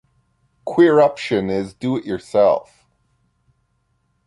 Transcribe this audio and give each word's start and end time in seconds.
Queeruption 0.65 1.51
is 1.51 1.75
Do-it-Yourself! 1.75 2.67